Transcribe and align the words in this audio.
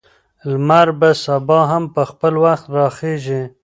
لمر 0.51 0.87
به 0.99 1.09
سبا 1.23 1.59
هم 1.71 1.83
په 1.93 2.01
خپل 2.11 2.33
وخت 2.45 2.65
راخیژي. 2.77 3.41